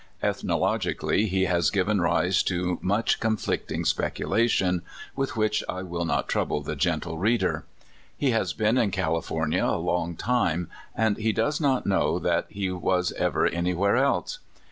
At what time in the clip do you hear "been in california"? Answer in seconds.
8.53-9.63